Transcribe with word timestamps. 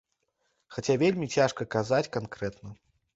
Хаця 0.77 0.95
вельмі 1.03 1.27
цяжка 1.35 1.67
казаць 1.75 2.09
канкрэтна. 2.17 2.73